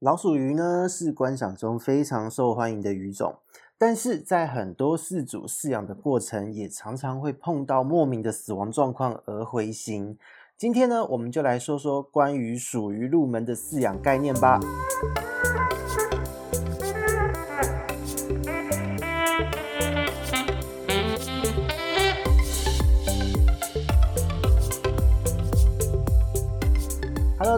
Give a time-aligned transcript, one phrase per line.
[0.00, 3.34] 老鼠鱼呢，是观赏中非常受欢迎的鱼种，
[3.76, 10.16] 但是在很多饲主饲养的过程，也常常会碰到莫名的死亡状况而灰心。
[10.56, 14.60] 今天呢，我们就来说说关于鼠鱼入门的饲养概念吧。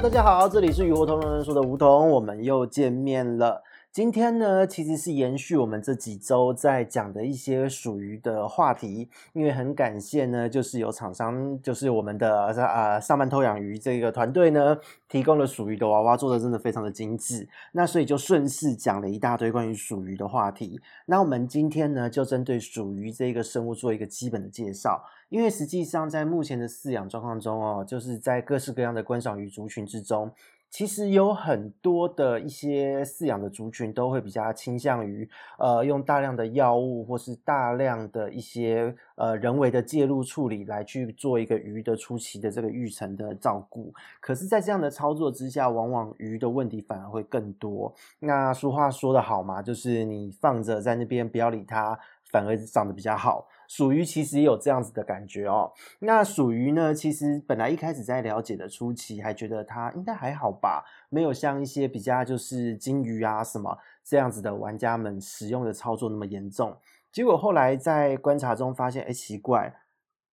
[0.03, 3.63] 大家好，这里是鱼活同人说的梧桐，我们又见面了。
[3.93, 20.81] 今天呢，其实是延续我们这几周在讲的一些属鱼的话题，因为很感谢呢，就是有厂商，就是我们的呃上班偷养鱼这个团队呢，提供了属鱼的娃娃，做的真的非常的精致，那所以就顺势讲了一大堆关于属鱼的话题。
[21.07, 30.31] 那我们今天呢，就针对属鱼这个生物做一个基本的介绍，因为实际上在目前的饲养状况中哦，就是在各式各样的观赏鱼族群之中。
[30.71, 43.93] 其实有很多的一些饲养的族群都会比较倾向于，呃，用大量的药物或是大量的一些呃人为的介入处理来去做一个鱼的初期的这个育成的照顾。
[44.21, 47.93] 可是，在这样的操作之下，往往鱼的问题反而会更多。
[48.21, 51.99] 那俗话说得好嘛，就是你放着在那边不要理它，
[52.31, 53.49] 反而长得比较好。
[53.71, 55.71] 属于其实也有这样子的感觉哦。
[56.01, 66.77] 那属于呢，其实本来一开始在了解的初期，还觉得它应该还好吧，没有像一些比较就是金鱼啊什么这样子的玩家们使用的操作那么严重。
[67.13, 69.73] 结果后来在观察中发现，哎，奇怪，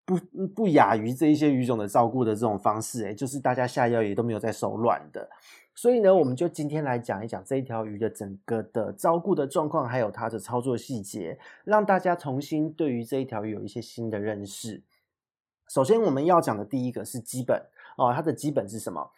[0.08, 5.30] 不不亚于这一些鱼种的照顾的这种方式，哎，就是大家下药也都没有在手软的。
[5.76, 14.82] 所以呢，我们就今天来讲一讲这一条鱼的整个的照顾的状况，还有它的操作细节，让大家重新对于这一条鱼有一些新的认识。
[15.68, 17.62] 首先，我们要讲的第一个是基本
[17.98, 19.12] 哦，它的基本是什么？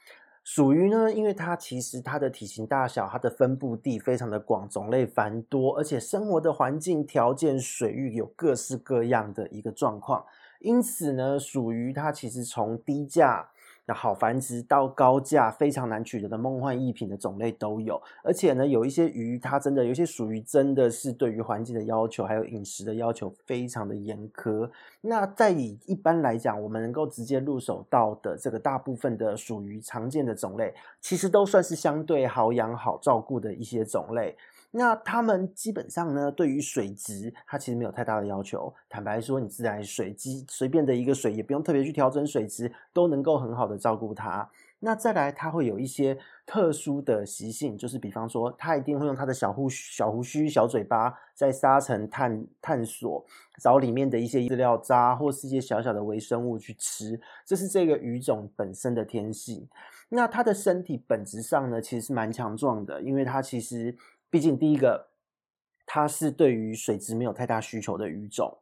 [0.43, 10.25] 属鱼呢，因为它其实它的体型大小，它的分布地非常的广，种类繁多，而且生活的环境条件、水域有各式各样的一个状况，
[10.59, 13.49] 因此呢，属于它其实从低价。
[13.91, 24.69] 好繁殖到高价非常难取得的梦幻逸品的种类都有，而且呢，有一些鱼它真的有些属于真的是对于环境的要求还有饮食的要求非常的严苛。
[25.01, 30.71] 那在以一般来讲，我们能够直接入手到的这个大部分的属于常见的种类，
[31.01, 34.37] 其实都算是相对好养好照顾的一些种类。
[34.71, 38.71] 那他们基本上呢，对于水质，它其实没有太大的要求。
[38.87, 44.47] 坦白说，你自来水机随便的一个水，也不用特别去调整水质，都能够很好的照顾它。
[44.81, 53.25] 那再来，它会有一些特殊的习性，就是比方说，它一定会用它的小胡小胡须、小嘴巴在沙层探探索，
[53.59, 59.67] 找里面的一些饲料渣或是一些小小的微生物去吃，这是这个鱼种本身的天性。
[60.09, 63.97] 那它的身体本质上呢，其实是蛮强壮的，因为它其实。
[64.29, 65.09] 毕竟，第一个，
[65.85, 68.57] 它是对于水质没有太大需求的鱼种。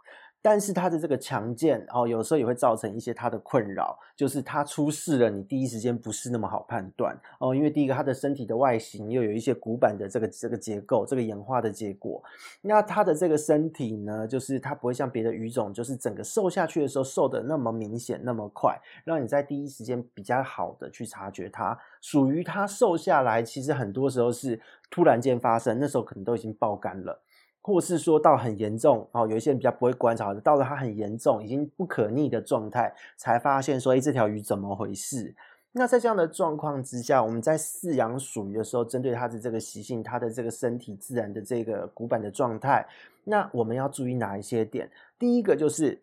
[0.49, 7.53] 但是它的这个强健哦，有时候也会造成一些它的困扰，就是它出事了，你第一时间不是那么好判断哦。
[7.53, 12.23] 因为第一个，它的身体的外形又有一些骨板的这个这个结构，这个演化的结果。
[12.61, 21.77] 那它的这个身体呢，就是它不会像别的鱼种，就是整个瘦下去的时候瘦得那么明显那么快，让你在第一时间比较好的去察觉它。
[21.99, 24.57] 属于它瘦下来，其实很多时候是
[24.89, 27.21] 突然间发生，那时候可能都已经爆肝了。
[27.67, 35.35] 或是说到很严重哦，有一些人比较不会观察，到了它很严重，已经不可逆的状态，才发现说，哎，这条鱼怎么回事？
[35.73, 42.87] 那在这样的状况之下，我们在饲养鼠鱼的时候，针对它的这个习性，它的这个身体自然的这个骨板的状态，
[43.25, 44.89] 那我们要注意哪一些点？
[45.19, 45.99] 第一个就是，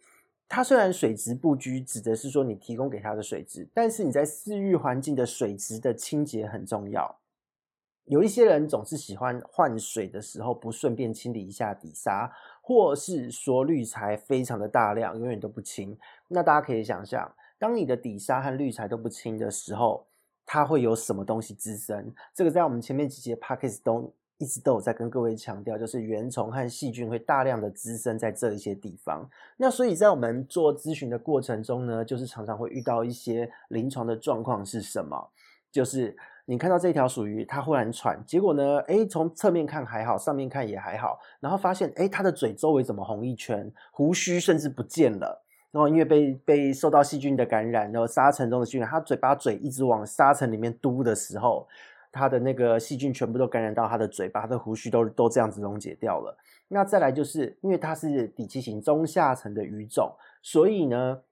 [0.47, 7.17] 它虽然水质不拘，指的是说你提供给它的水质，但是你在饲育环境的水质的清洁很重要。
[8.07, 15.97] 有一些人总是喜欢换水的时候不顺便清理一下底沙，或是说滤材非常的大量，永远都不清。
[16.29, 20.07] 那大家可以想象，当你的底沙和滤材都不清的时候，
[20.45, 22.13] 它会有什么东西滋生？
[22.35, 29.27] 这个在我们前面几节 Podcast 都一直都有在跟各位强调，就是原虫和细菌会大量的滋生在这一些地方。
[29.57, 35.31] 那所以在我们做咨询的过程中呢，就是常常会遇到一些临床的状况是什么？
[35.73, 36.15] 就是。
[36.47, 51.67] 你看到这条鼠鱼，它忽然喘，结果呢，诶，从侧面看还好，上面看也还好，然后发现，诶，它的嘴周围怎么红一圈，胡须甚至不见了，然后因为被被受到细菌的感染，然后沙尘中的细菌，它嘴巴嘴一直往沙尘里面嘟的时候，
[52.13, 56.37] 它的那个细菌全部都感染到它的嘴巴，它的胡须都都这样子溶解掉了。
[56.69, 61.23] 那再来就是因为它是底栖型中下层的鱼种，所以呢，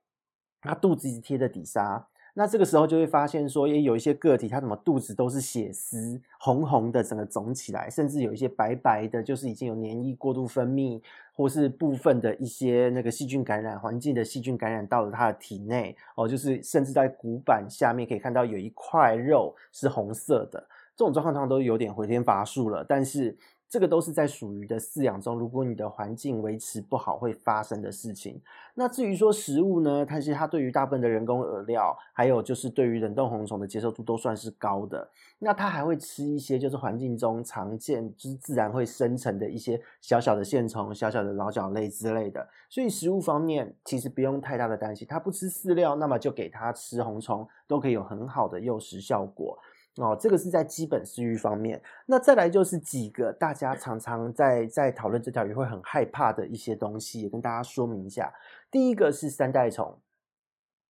[0.59, 2.07] 它肚子一直贴着底沙。
[2.35, 10.99] 那这个时候就会发现说，也有一些个体，它怎么肚子都是血丝，红红的，整个肿起来，甚至有一些白白的，就是已经有黏液过度分泌，
[11.33, 20.59] 或是部分的一些那个细菌感染，环境的细菌感染到了它的体内，哦，就是甚至在骨板下面可以看到有一块肉是红色的，
[20.95, 23.37] 这种状况通常都有点回天乏术了，但是。
[23.73, 28.39] 这个都是在属于的饲养中，如果你的环境维持不好会发生的事情。
[28.75, 35.09] 那至于说食物呢，它其实它对于大部分的人工饵料，还有就是对于冷冻红虫的接受度都算是高的。
[35.39, 42.47] 那它还会吃一些就是环境中常见，就是自然会生成的一些小小的线虫、小小的老脚类之类的。
[42.69, 49.57] 所以食物方面其实不用太大的担心，它不吃饲料，那么就给它吃红虫，都可以有很好的诱食效果。
[49.97, 51.79] 哦，这个是在基本饲育方面。
[52.07, 58.33] 那再来就是几个大家常常在在讨论这条鱼会很害怕的一些东西，也跟大家说明一下。
[58.71, 59.99] 第一个是三代虫，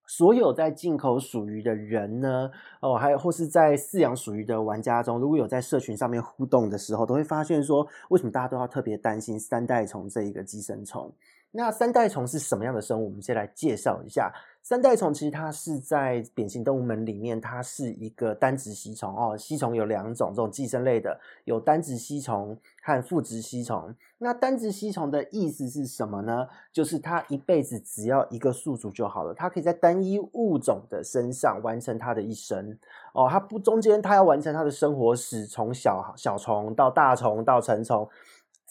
[0.08, 11.14] 所有在进口属鱼的人呢，哦，还有或是在饲养属鱼的玩家中，如果有在社群上面互动的时候，都会发现说，为什么大家都要特别担心三代虫这一个寄生虫？
[11.56, 13.06] 那三代虫是什么样的生物？
[13.06, 14.34] 我们先来介绍一下。
[14.64, 19.38] 三代虫其实它是在扁形动物门里面，它是一个单殖吸虫哦。
[19.38, 23.94] 吸虫有两种，这种寄生类的有单殖吸虫和复殖吸虫。
[24.18, 26.48] 那单殖吸虫的意思是什么呢？
[26.72, 32.76] 就是它一辈子只要一个宿主就好了，它可以在单一物种的身上完成它的一生
[33.14, 33.28] 哦。
[33.30, 38.10] 它不中间，它要完成它的生活史，从小小虫到大虫到成虫。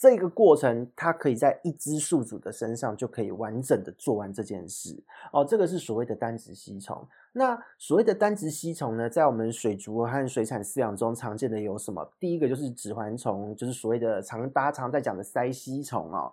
[0.03, 5.01] 这个过程，它可以在一只宿主的身上就可以完整的做完这件事
[5.31, 5.45] 哦。
[5.45, 7.07] 这个是所谓的单殖吸虫。
[7.31, 12.05] 那所谓的单殖吸虫呢，在我们水族和水产饲养中常见的有什么？
[12.19, 16.29] 第一个就是指环虫，就是所谓的常大家常在讲的鳃吸虫哦。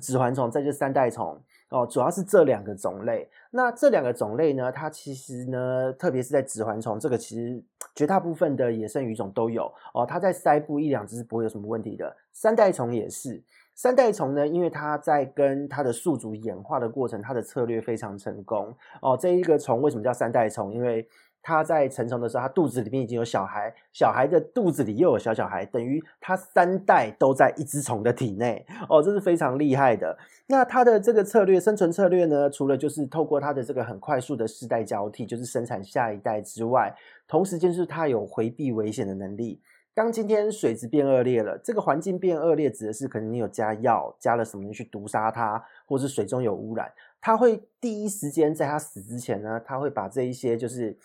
[0.00, 1.36] 指环虫，再就是三代虫
[1.70, 3.28] 哦，主要是这两个种类。
[3.50, 7.62] 那这两个种类呢，它其实呢，特别是在指环虫这个，其实
[7.94, 10.06] 绝大部分的野生鱼种都有哦。
[10.06, 12.16] 它在鳃部一两只是不会有什么问题的。
[12.32, 13.42] 三代虫也是，
[13.74, 19.16] 三代虫呢，因为它在跟它的宿主演化的过程，它的策略非常成功哦。
[19.18, 20.72] 这一个虫为什么叫三代虫？
[20.72, 21.06] 因为
[21.48, 30.18] 他在成虫的时候，他肚子里面已经有小孩，小孩的肚子里又有小小孩，等于他三代都在一只虫的体内哦，这是非常厉害的。
[30.48, 36.94] 那它的这个策略，生存策略呢，除了就是透过它的这个很快速的世代交替，就是生产下一代之外，
[37.26, 39.62] 同时就是它有回避危险的能力。
[39.94, 46.92] 当今天水质变恶劣了，这个环境变恶劣，指的是可能你有加药，加了什么去毒杀它，或是水中有污染，
[47.22, 50.98] 它会第一时间在它死之前呢，它会把这一些就是。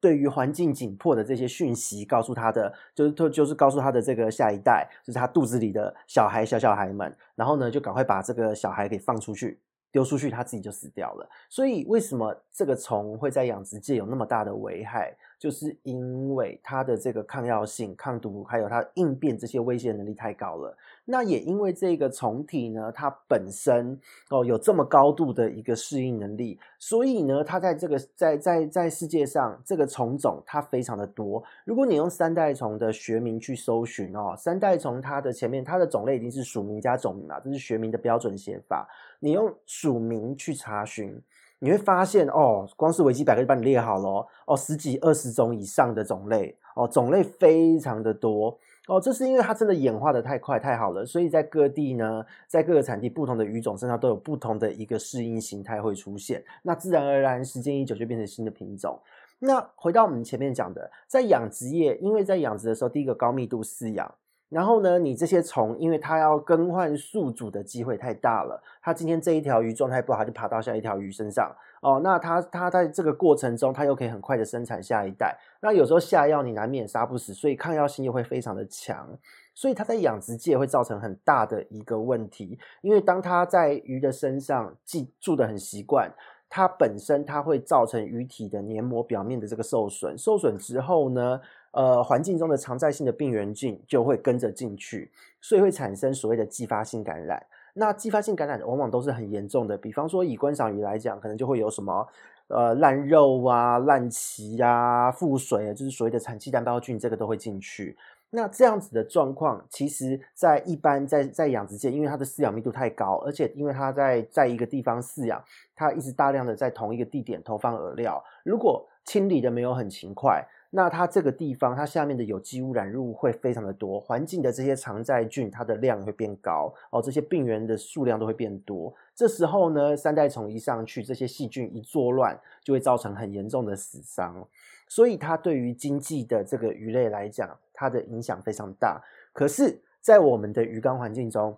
[0.00, 9.60] 对于环境紧迫的这些讯息，告诉他的就是他就是告诉他的这个下一代，就是他肚子里的小孩小小孩们，然后呢，就赶快把这个小孩给放出去，
[9.90, 11.28] 丢出去，他自己就死掉了。
[11.48, 15.16] 所以为什么这个虫会在养殖界有那么大的危害？
[15.38, 20.76] 就是因为它的这个抗药性、抗毒，还有它应变这些威胁能力太高了。
[21.04, 23.98] 那也因为这个虫体呢，它本身
[24.30, 31.42] 哦有这么高度的一个适应能力，所以呢，它在这个在在在世界上这个虫种它非常的多。
[31.64, 38.88] 如果你用三代虫的学名去搜寻哦，三代虫它的前面它的种类已经是属名加种名了，这是学名的标准写法。
[39.20, 41.16] 你用属名去查询。
[41.60, 48.56] 你会发现哦，光是维基百科就帮你列好了哦，十几二十种以上的种类哦，种类非常的多
[48.86, 58.98] 哦，这是因为它真的演化的太快太好了，所以在各地呢，在各个产地不同的鱼种身上都有不同的一个适应形态会出现，那自然而然时间一久就变成新的品种。
[59.40, 64.14] 那回到我们前面讲的，在养殖业，因为在养殖的时候，第一个高密度饲养。
[64.48, 72.00] 然后呢，你这些虫，因为它要更换宿主的机会太大了，它今天这一条鱼状态不好，就爬到下一条鱼身上哦。
[72.02, 75.38] 那它它在这个过程中，它又可以很快的生产下一代。
[75.60, 79.06] 那有时候下药你难免杀不死，所以抗药性又会非常的强，
[79.54, 82.58] 所以它在养殖界会造成很大的一个问题。
[82.80, 86.10] 因为当它在鱼的身上寄住得很习惯，
[86.48, 91.38] 它本身它会造成鱼体的黏膜表面的这个受损，受损之后呢，
[91.72, 95.10] 呃，环境中的常在性的病原菌就会跟着进去，
[95.40, 97.44] 所以会产生所谓的继发性感染。
[97.74, 102.08] 那继发性感染往往都是很严重的，比方说以观赏鱼来讲，可能就会有什么
[102.48, 107.96] 呃烂肉啊、烂鳍啊、腹水啊，就是所谓的产气单胞菌，这个都会进去。
[108.30, 115.42] 那这样子的状况，其实在一般在在养殖界，因为它的饲养密度太高，而且因为它在在一个地方饲养，
[115.76, 120.44] 它一直大量的在同一个地点投放饵料，如果清理的没有很勤快。
[120.70, 128.94] 那它这个地方它下面的有机污染物会非常的多，环境的这些常在菌它的量会变高哦，这些病原的数量都会变多。
[129.14, 134.46] 这时候呢，三代虫一上去，这些细菌一作乱，就会造成很严重的死伤。
[134.86, 139.02] 所以它对于经济的这个鱼类来讲，它的影响非常大。
[139.32, 141.56] 可是，在我们的鱼缸环境中，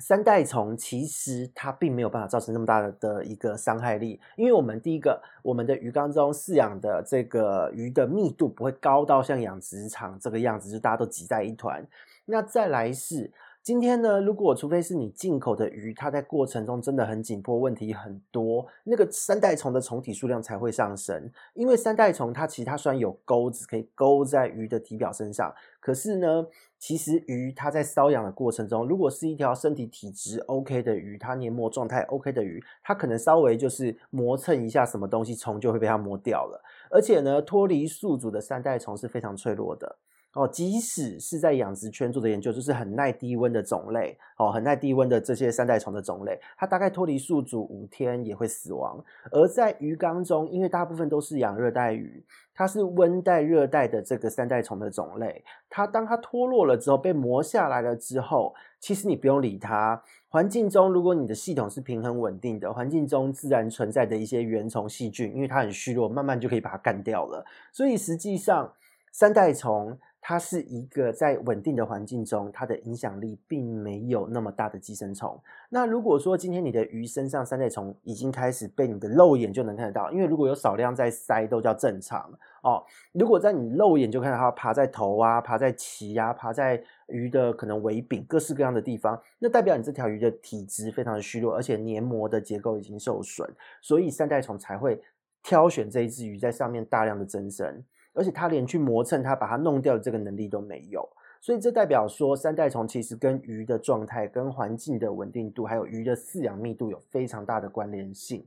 [0.00, 11.86] 三代虫其实它并没有办法造成那么大的一个伤害力，因为我们第一个，我们的鱼缸中饲养的这个鱼的密度不会高到像养殖场这个样子，就大家都挤在一团。
[12.24, 13.30] 那再来是。
[13.70, 21.30] 今天呢，如果除非是你进口的鱼，它在过程中真的很紧迫，问题很多，那个三代虫的虫体数量才会上升。
[21.54, 26.44] 因为三代虫它其实它虽然有钩子可以勾在鱼的体表身上，可是呢，
[26.80, 36.60] 其实鱼它在瘙痒的过程中，如果是一条身体体质 OK 的鱼，它黏膜状态 OK 的鱼，它可能稍微就是磨蹭一下什么东西，虫就会被它磨掉了。
[36.90, 39.98] 而且呢，脱离宿主的三代虫是非常脆弱的。
[40.34, 49.04] 哦，即使是在养殖圈做的研究，就是很耐低温的种类，哦，很耐低温的这些三代虫的种类，它大概脱离宿主五天也会死亡。
[49.32, 60.00] 而在鱼缸中，因为大部分都是养热带鱼，它是温带、热带的这个三代虫的种类，它当它脱落了之后，被磨下来了之后，其实你不用理它。
[60.28, 67.44] 环境中，如果你的系统是平衡稳定的，环境中自然存在的一些原虫细菌，因为它很虚弱，慢慢就可以把它干掉了。
[67.72, 68.72] 所以实际上，
[69.10, 69.98] 三代虫。
[70.20, 75.40] 它是一个在稳定的环境中，它的影响力并没有那么大的寄生虫。
[75.70, 82.30] 那如果说今天你的鱼身上三代虫已经开始被你的肉眼就能看得到，因为如果有少量在鳃都叫正常
[82.62, 82.84] 哦。
[83.12, 93.48] 如果在你肉眼就看到它爬在头啊、爬在鳍啊、爬在鱼的可能尾柄各式各样的地方，那代表你这条鱼的体质非常的虚弱，而且黏膜的结构已经受损，
[93.80, 95.02] 所以三代虫才会
[95.42, 97.82] 挑选这一只鱼在上面大量的增生。
[98.12, 101.08] 而且它连去磨蹭它，把它弄掉的这个能力都没有，
[101.40, 108.44] 所以这代表说三代虫其实跟鱼的状态、跟环境的稳定度，还有鱼的饲养密度有非常大的关联性。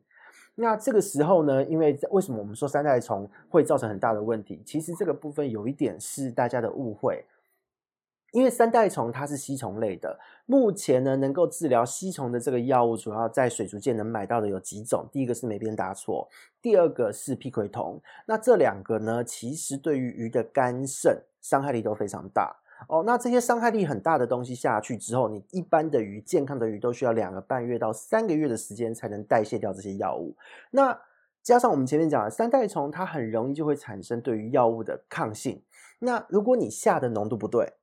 [0.55, 4.61] 那这个时候呢，因为为什么我们说三代虫会造成很大的问题？
[4.65, 7.25] 其实这个部分有一点是大家的误会。
[8.33, 15.07] 因为三代虫它是吸虫类的，目前呢能够治疗吸虫的这个药物，主要在水族界能买到的有几种。
[15.11, 16.27] 第一个是美边达唑，
[16.59, 18.01] 第二个是吡喹酮。
[18.25, 22.55] 那这两个呢，其实对于鱼的肝肾伤害力都非常大
[22.89, 23.03] 哦。
[23.05, 30.35] 那这些伤害力很大的东西下去之后，你一般的鱼、健康的鱼都需要两个半月到三个月的时间才能代谢掉这些药物。
[30.71, 30.99] 那
[31.43, 35.61] 加上我们前面讲的三代虫，它很容易就会产生对于药物的抗性。
[35.99, 37.73] 那如果你下的浓度不对，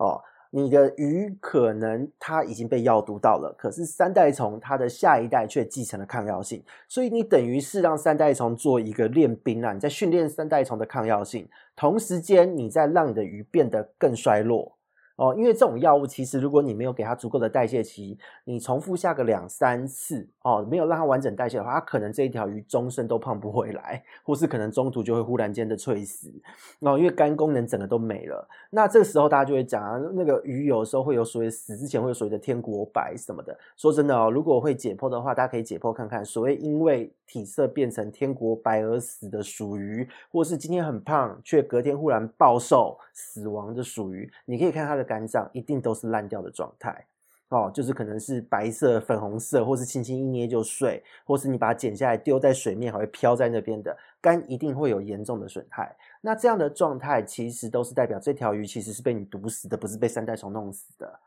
[0.00, 0.18] 哦，
[0.50, 14.78] 你的鱼可能它已经被药毒到了，可是三代虫它的下一代却继承了抗药性，所以你等于是让三代虫做一个练兵啊，你在训练三代虫的抗药性，同时间你在让你的鱼变得更衰弱。
[15.20, 26.32] 哦，因为这种药物其实，如果你没有给它足够的代谢期，你重复下个两三次，哦，没有让它完整代谢的话，它可能这一条鱼终身都胖不回来，或是可能中途就会忽然间的猝死。
[26.78, 28.48] 哦，因为肝功能整个都没了。
[28.70, 33.54] 那这个时候大家就会讲啊，那个鱼有时候会有所谓死之前会有所谓的天国白什么的。
[33.76, 45.09] 说真的哦，如果会解剖的话，大家可以解剖看看，所谓因为体色变成天国白而死的属鱼，或是今天很胖却隔天忽然暴瘦死亡的属鱼，你可以看它的。
[45.10, 47.04] 肝脏一定都是烂掉的状态，
[47.48, 55.96] 哦，就是可能是白色、粉红色，或是轻轻一捏就碎，或是你把它剪下来丢在水面还会飘在那边的肝，一定会有严重的损害。
[56.20, 61.18] 那这样的状态其实都是代表这条鱼其实是被你毒死的，不是被三代虫弄死的，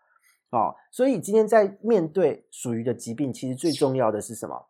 [0.51, 0.73] 哦。
[0.89, 4.67] 所以今天在面对属鱼的疾病，其实最重要的是什么？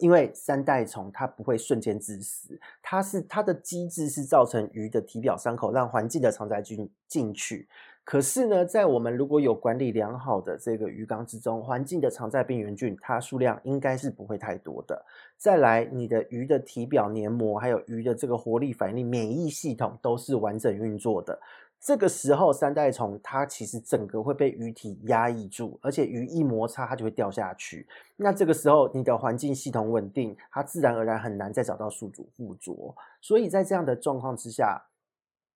[0.00, 7.68] 因为三代虫它不会瞬间致死，它是它的机制是造成鱼的体表伤口，让环境的常在菌进去。
[8.04, 15.04] 可是呢，在我们如果有管理良好的这个鱼缸之中，环境的常在病原菌，它数量应该是不会太多的。
[15.38, 21.40] 再来，你的鱼的体表黏膜，还有鱼的这个活力反应、免疫系统都是完整运作的。
[21.80, 27.86] 这个时候，三代虫它其实整个会被鱼体压抑住，而且鱼一摩擦它就会掉下去。
[28.16, 32.94] 那这个时候，你的环境系统稳定，它自然而然很难再找到宿主附着。
[33.20, 34.82] 所以在这样的状况之下，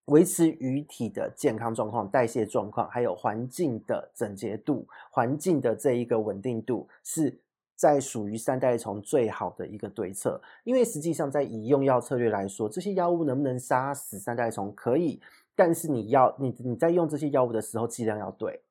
[0.08, 7.38] 维持鱼体的健康状况、代谢状况，还有环境的整洁度、环境的这一个稳定度，是
[7.76, 10.40] 在属于三代虫最好的一个对策。
[10.64, 14.74] 因为实际上，在以用药策略来说，这些药物能不能杀死三代虫？
[14.74, 15.20] 可以，
[15.54, 18.62] 但是你要你你在用这些药物的时候，剂量要对。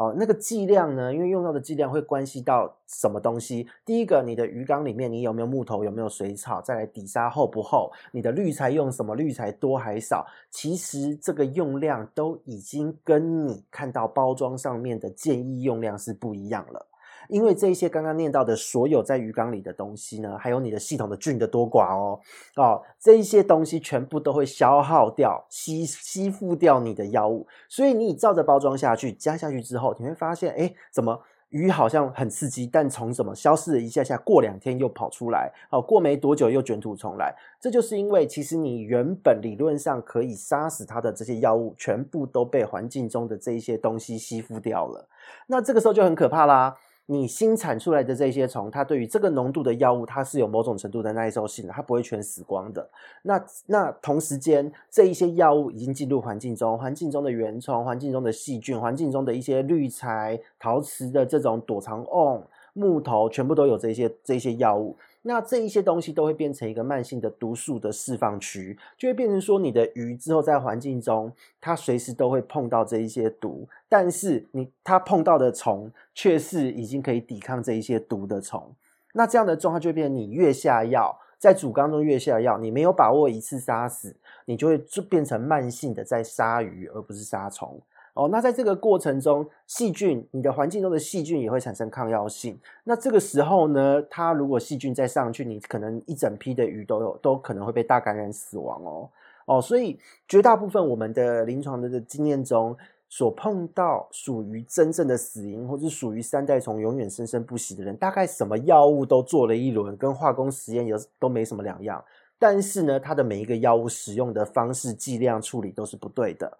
[0.00, 1.12] 哦，那个剂量呢？
[1.12, 3.68] 因为用到的剂量会关系到什么东西？
[3.84, 6.58] 第一个，你的鱼缸里面你有没有木头，有没有水草？
[6.62, 7.92] 再来底沙厚不厚？
[8.10, 10.26] 你的滤材用什么滤材多还少？
[10.50, 16.86] 其实这个用量都已经跟你看到包装上面的建议用量是不一样了。
[17.30, 22.20] 因为这一些刚刚念到的所有在鱼缸里的东西呢，还有你的系统的菌的多寡哦，
[22.56, 31.20] 哦，这一些东西全部都会消耗掉、吸吸附掉你的药物，所以你照着包装下去，加下去之后，你会发现，哎，怎么
[31.50, 45.08] 鱼好像很刺激，但从什么消失了一下下，过两天又跑出来，哦，过没多久又卷土重来，这就是因为其实你原本理论上可以杀死它的这些药物，全部都被环境中的这一些东西吸附掉了，
[45.48, 46.76] 那这个时候就很可怕啦。
[47.12, 52.88] 你新产出来的这些虫，它对于这个浓度的药物，它是有某种程度的耐受性的，它不会全死光的。
[53.22, 62.40] 那那同时间，这一些药物已经进入环境中，环境中的原虫、环境中的细菌、环境中的一些滤材、陶瓷的这种躲藏瓮、
[62.74, 64.96] 木头，全部都有这些这些药物。
[65.22, 78.74] 那这一些东西都会变成一个慢性的毒素的释放区，就会变成说你的鱼之后在环境中，它随时都会碰到这一些毒，但是你它碰到的虫却是已经可以抵抗这一些毒的虫。
[79.12, 87.78] 那这样的状况就变成你越下药，在主缸中越下药，你没有把握一次杀死，你就会就变成慢性的在杀鱼，而不是杀虫。
[88.14, 92.58] 哦，那在这个过程中，细菌，你的环境中的细菌也会产生抗药性。
[92.84, 99.08] 那这个时候呢，它如果细菌再上去，你可能一整批的鱼都有，都可能会被大感染死亡哦。
[99.46, 99.98] 哦，所以
[100.28, 102.76] 绝大部分我们的临床的经验中，
[103.08, 112.04] 所碰到属于真正的死因，或是属于三代虫永远生生不息的人，大概什么药物都做了一轮，跟化工实验有都没什么两样。
[112.38, 116.58] 但是呢，它的每一个药物使用的方式、剂量处理都是不对的。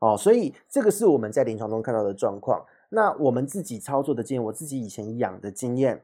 [0.00, 2.64] 哦，所以这个是我们在临床中看到的状况。
[2.90, 6.02] 那我们自己操作的经验，我自己以前养的经验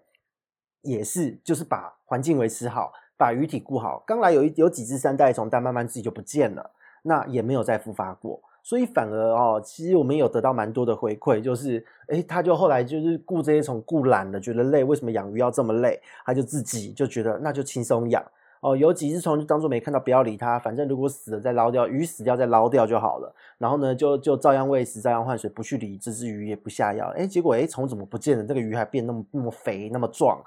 [0.82, 4.02] 也是，就是把环境维持好，把鱼体顾好。
[4.06, 6.72] 刚来有一有几只三代虫，但慢慢自己就不见了，
[7.02, 8.42] 那也没有再复发过。
[8.62, 16.00] 所以反而哦，其实我们有得到蛮多的回馈，就是诶，他就后来就是顾这些虫顾懒了，觉得累，为什么养鱼要这么累？
[16.24, 18.24] 他就自己就觉得那就轻松养。
[18.64, 23.30] 哦，有几只虫就当做没看到，不要理它，反正如果死了再捞掉，鱼死掉再捞掉就好了。
[23.58, 27.12] 然后呢，就就照样喂食，照样换水，不去理这只鱼，也不下药。
[27.14, 28.42] 哎，结果哎，虫怎么不见了？
[28.42, 30.42] 这个鱼还变那么那么肥，那么壮。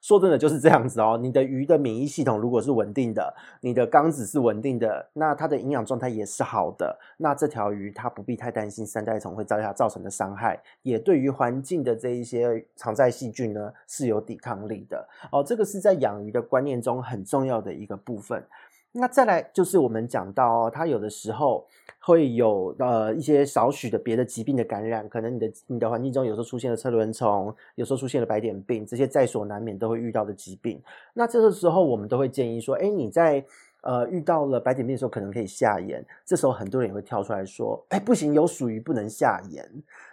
[0.00, 15.42] 说真的就是这样子哦，你的鱼的免疫系统如果是稳定的，你的缸子是稳定的，那它的营养状态也是好的，那这条鱼它不必太担心三代虫会造它造成的伤害，也对于环境的这一些常在细菌呢是有抵抗力的哦。
[15.42, 18.42] 这个是在养鱼的观念中很重要的一个部分。
[18.92, 21.66] 那再来就是我们讲到哦，它有的时候
[22.00, 30.82] 会有呃一些少许的别的疾病的感染，可能你的你的环境中有时候出现了车轮虫，有时候出现了白点病，这些在所难免都会遇到的疾病。
[31.12, 33.44] 那这个时候我们都会建议说，哎，你在
[33.82, 36.04] 呃遇到了白点病的时候，可能可以下盐。
[36.24, 39.64] 这时候很多人也会跳出来说，哎，不行，有属于不能下盐。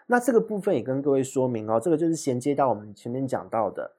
[0.05, 3.93] 那这个部分也跟各位说明哦，这个就是衔接到我们前面讲到的。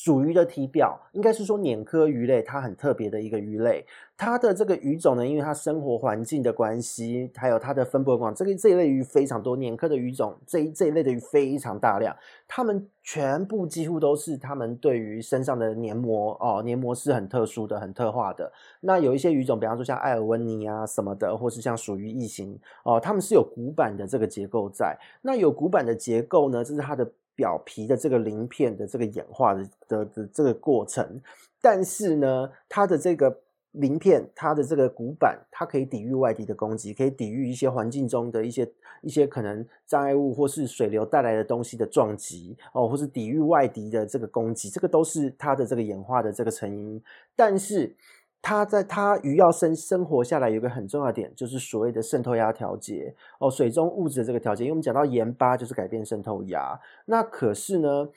[0.00, 3.84] 属鱼的体表应该是说碾科鱼类，它很特别的一个鱼类。
[4.16, 9.56] 它的这个鱼种呢，因为它生活环境的关系，还有它的分布广，这个这一类鱼非常多。
[9.56, 18.52] 碾科的鱼种这一这一类的鱼非常大量，它们全部几乎都是它们对于身上的黏膜哦，黏膜是很特殊的、很特化的。
[18.80, 24.96] 那有一些鱼种，比方说像艾尔温尼啊什么的，或是像属于异形哦，它们是有骨板的这个结构在。
[25.22, 27.10] 那有骨板的结构呢，这是它的。
[27.38, 31.22] 表皮的这个鳞片的这个演化的的的这个过程，
[31.62, 38.68] 但是呢，它的这个鳞片，它的这个骨板，它可以抵御外敌的攻击，可以抵御一些环境中的一些
[39.02, 47.00] 一些可能障碍物或是水流带来的东西的撞击哦，或是抵御外敌的这个攻击，这个都是它的这个演化的这个成因，
[47.36, 47.94] 但是。
[48.40, 53.14] 它在它鱼要生生活下来，有个很重要的点，就是所谓的渗透压调节。
[53.40, 54.64] 哦，水中物质的这个调节。
[54.64, 58.08] 因为我们讲到盐巴就是改变渗透压，那可是呢，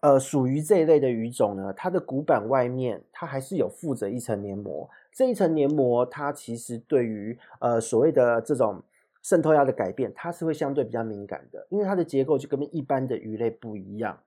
[0.00, 8.82] 呃，属于这一类的鱼种呢，它的骨板外面它还是有附着一层黏膜，这一层黏膜它其实对于呃所谓的这种
[9.22, 14.18] 渗透压的改变，它是会相对比较敏感的，因为它的结构就跟一般的鱼类不一样。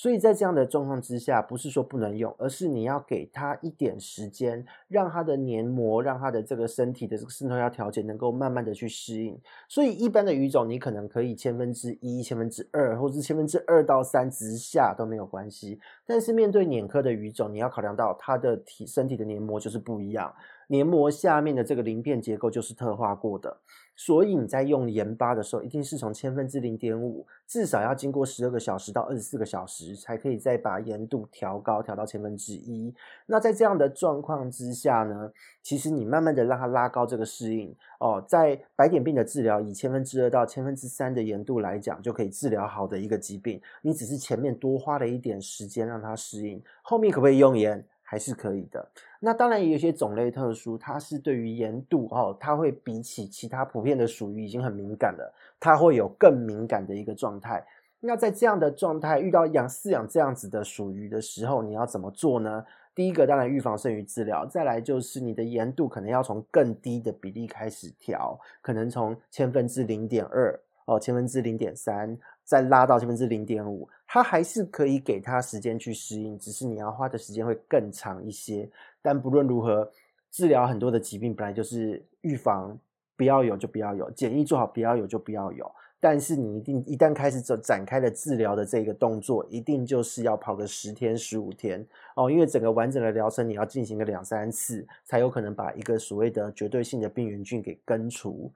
[0.00, 9.38] 所以在这样的状况之下，不是说不能用，而是你要给它一点时间，让它的黏膜，让它的这个身体的这个渗透压调节能够慢慢的去适应。
[9.68, 15.78] 所以一般的鱼种，你可能可以千分之一、千分之二，或是千分之二到三之下都没有关系。
[16.06, 20.34] 但是面对鲶科的鱼种，你要考量到它的体身体的黏膜就是不一样。
[20.68, 23.58] 黏膜下面的这个鳞片结构就是特化过的，
[23.96, 32.94] 所以你在用盐巴的时候，一定是从千分之零点五，至少要经过十二个小时到二十四个小时，才可以再把盐度调高，调到千分之一。
[33.26, 35.30] 那在这样的状况之下呢，
[35.62, 43.60] 其实你慢慢的让它拉高这个适应哦，在白点病的治疗，以千分之二到千分之三的盐度来讲，就可以治疗好的一个疾病。
[43.82, 47.84] 你只是前面多花了一点时间让它适应，后面可不可以用盐？
[48.02, 48.90] 还是可以的。
[49.20, 57.64] 那当然也有些种类特殊，它是对于盐度哦，它会比起其他普遍的属于已经很敏感了，它会有更敏感的一个状态。
[58.00, 62.64] 那在这样的状态遇到养饲养这样子的鼠鱼的时候，你要怎么做呢？
[62.94, 72.18] 第一个当然预防胜于治疗，再来就是你的盐度可能要从更低的比例开始调，可能从千分之零点二哦，千分之零点三。
[72.42, 78.68] 再拉到千分之零点五，它还是可以给它时间去适应，只是你要花的时间会更长一些。
[79.00, 79.88] 但不论如何，
[80.32, 82.76] 治疗很多的疾病本来就是预防，
[83.16, 85.70] 不要有就不要有，检疫做好不要有就不要有。
[86.02, 91.86] 但是你一定一旦开始走展开了治疗的这个动作，一定就是要跑个十天十五天
[92.16, 98.50] 哦，因为整个完整的疗程你要进行个两三次，才有可能把一个所谓的绝对性的病原菌给根除。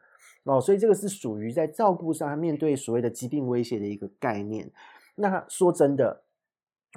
[0.44, 4.70] 哦，所以这个是属于在照顾上，面对所谓的疾病威胁的一个概念。
[5.14, 6.22] 那说真的，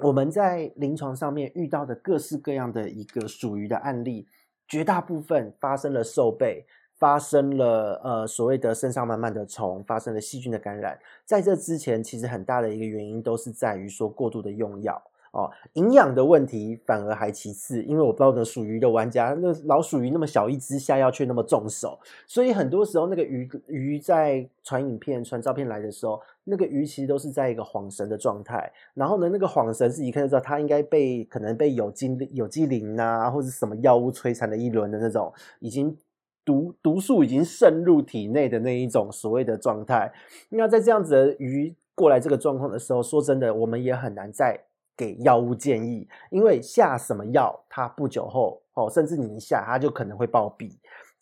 [0.02, 4.26] 我们在临床上面遇到的各式各样的一个属于的案例，
[4.66, 6.66] 绝大部分发生了受背，
[6.98, 10.98] 发生了呃所谓的身上满满的虫，发生了细菌的感染。
[11.24, 15.00] 在这之前，其实很大的一个原因都是在于说过度的用药。
[15.30, 28.72] 哦，营养的问题反而还其次，因为我不知道的属鱼的玩家，那老属鱼那么小一只，下药却那么重手，所以很多时候那个鱼鱼在传影片、传照片来的时候，那个鱼其实都是在一个恍神的状态。
[28.94, 35.30] 然后呢，那个恍神是一看就知道它应该被可能被有机有机磷啊，或者什么药物摧残了一轮的那种，
[35.60, 35.94] 已经
[36.48, 40.10] 毒毒素已经渗入体内的那一种所谓的状态。
[40.48, 44.64] 那在这样子的鱼过来这个状况的时候，说真的，我们也很难再。
[44.98, 50.72] 给药物建议，因为下什么药，它不久后哦，甚至你一下，它就可能会暴毙。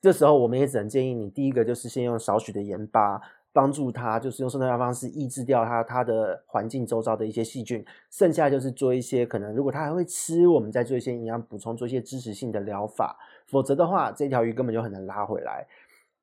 [0.00, 3.20] 这时候，我们也只能建议你，第一个就是先用少许的盐巴，
[3.56, 7.82] 帮助它，就是用渗透压方式抑制掉它它的环境周遭的一些细菌。
[8.10, 13.16] 剩下就是做一些可能，如果它还会吃，我们再做一些营养补充，做一些支持性的疗法。
[13.46, 15.66] 否则的话，这条鱼根本就很难拉回来。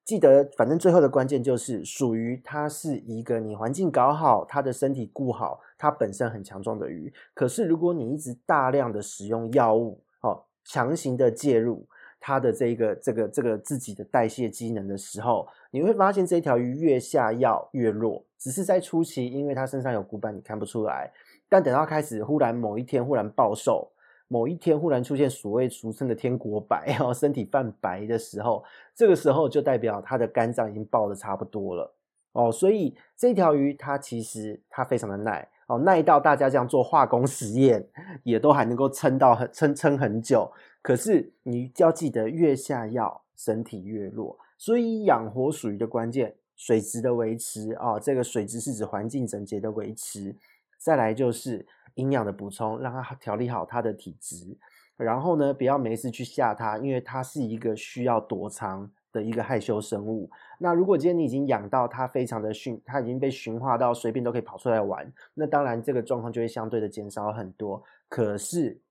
[0.06, 7.12] 记得，反正最后的关键就是属于，它是一个你环境搞好，它的身体顾好，它本身很强壮的鱼。
[7.34, 11.88] 可是如果你一直大量的使用药物，哦，强行的介入
[12.19, 18.23] 它的这个这个这个自己的代谢机能的时候，你会发现这条鱼越下药越弱。
[18.38, 21.12] 只是在初期，因为它身上有骨板，你看不出来。
[21.49, 23.89] 但等到开始，忽然某一天忽然暴瘦。
[24.27, 31.91] 某一天忽然出现所谓俗称的天国白， 哦，身体泛白的时候，这个时候就代表它的肝脏已经爆得差不多了
[32.33, 32.51] 哦。
[32.51, 37.86] 所以这条鱼它其实它非常的耐哦，耐到大家这样做化工实验
[38.23, 40.51] 也都还能够撑到很撑撑很久。
[40.81, 44.38] 可是你就要记得，越下药身体越弱。
[44.63, 50.34] 所以养活属鱼的关键，水质的维持啊，这个水质是指环境整洁的维持，
[50.78, 51.65] 再来就是。
[51.95, 54.58] 营养的补充，让它调理好它的体质，
[54.97, 60.28] 然后呢，不要没事去吓它，因为它是一个需要躲藏的一个害羞生物。
[60.58, 67.84] 那如果今天你已经养到它非常的驯，它已经被驯化到随便都可以跑出来玩，那当然这个状况就会相对的减少很多。
[68.10, 68.82] 可是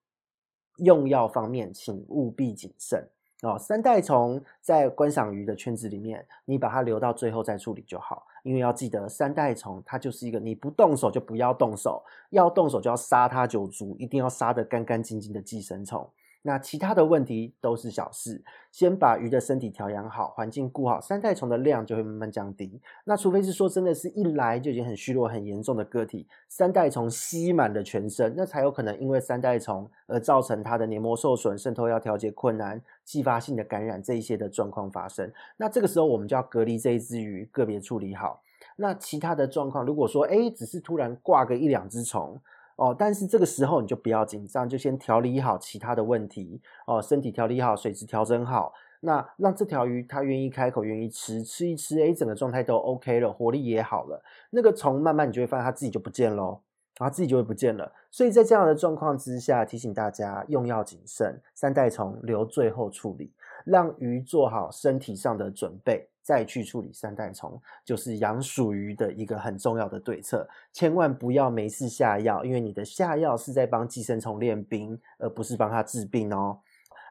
[0.77, 3.05] 用药方面，请务必谨慎。
[3.43, 16.09] 哦，三代虫在观赏鱼的圈子里面，你把它留到最后再处理就好，因为要记得三代虫它就是一个你不动手就不要动手，要动手就要杀它九族，一定要杀得干干净净的寄生虫。
[16.45, 22.81] 那其他的问题都是小事，先把鱼的身体调养好，环境顾好，三代虫的量就会慢慢降低。
[23.05, 35.33] 那除非是说真的是一来就已经很虚弱、很严重的个体，三代虫吸满了全身，那才有可能因为三代虫而造成它的黏膜受损、渗透压调节困难、继发性的感染这一些的状况发生。
[35.57, 38.43] 那这个时候我们就要隔离这一只鱼，个别处理好。
[38.75, 42.41] 那其他的状况，如果说诶只是突然挂个一两只虫。
[42.77, 56.61] 哦，但是这个时候你就不要紧张，就先调理好其他的问题哦，身体调理好，水质调整好，那让这条鱼它愿意开口，愿意吃，吃一吃，哎，整个状态都 OK 了，活力也好了，那个虫慢慢你就会发现它自己就不见喽。
[56.99, 57.91] 然后自己就会不见了。
[58.11, 63.33] 所以在这样的状况之下，提醒大家用药谨慎，三代虫留最后处理，
[63.65, 70.49] 让鱼做好身体上的准备，再去处理三代虫，就是养鼠鱼的一个很重要的对策。
[70.73, 76.59] 千万不要没事下药，因为你的下药是在帮寄生虫练兵，而不是帮它治病哦。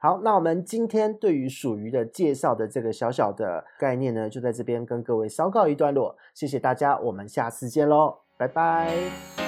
[0.02, 6.18] 好，那我们今天对于属鱼的介绍的这个小小的概念呢，就在这边跟各位稍告一段落。
[6.34, 9.41] 谢谢大家，我们下次见喽，拜拜。